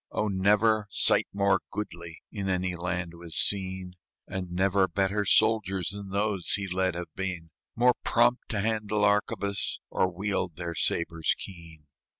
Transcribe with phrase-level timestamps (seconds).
[0.09, 3.93] Oh, never sight more goodly In any land was seen;
[4.27, 9.77] And never better soldiers Than those he led have been, More prompt to handle arquebus,
[9.91, 11.85] Or wield their sabres keen.